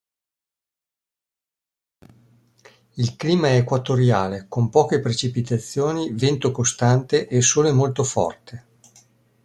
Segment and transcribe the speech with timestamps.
[2.95, 8.65] Il clima è equatoriale, con poche precipitazioni, vento costante e sole molto forte.